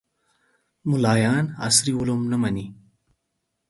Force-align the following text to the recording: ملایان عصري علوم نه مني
ملایان 0.89 1.45
عصري 1.65 1.93
علوم 1.99 2.21
نه 2.31 2.37
مني 2.41 2.65